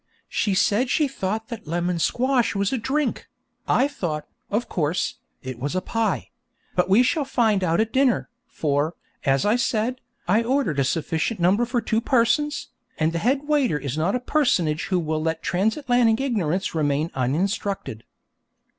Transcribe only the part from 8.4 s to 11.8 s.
for, as I said, I ordered a sufficient number